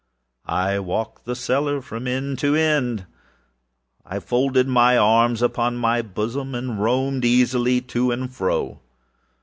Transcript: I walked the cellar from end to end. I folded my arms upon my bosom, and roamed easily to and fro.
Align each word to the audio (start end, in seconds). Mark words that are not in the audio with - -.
I 0.47 0.79
walked 0.79 1.25
the 1.25 1.35
cellar 1.35 1.79
from 1.79 2.07
end 2.07 2.39
to 2.39 2.55
end. 2.55 3.05
I 4.03 4.17
folded 4.17 4.67
my 4.67 4.97
arms 4.97 5.43
upon 5.43 5.77
my 5.77 6.01
bosom, 6.01 6.55
and 6.55 6.81
roamed 6.81 7.23
easily 7.23 7.81
to 7.81 8.09
and 8.09 8.33
fro. 8.33 8.79